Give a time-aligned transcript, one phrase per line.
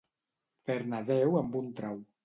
[0.69, 2.07] Fer-ne deu amb un trau.